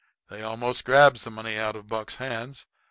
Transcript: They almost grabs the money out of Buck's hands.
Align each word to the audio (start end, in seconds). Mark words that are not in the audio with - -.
They 0.31 0.41
almost 0.41 0.83
grabs 0.83 1.23
the 1.25 1.29
money 1.29 1.59
out 1.59 1.75
of 1.75 1.85
Buck's 1.87 2.15
hands. 2.15 2.65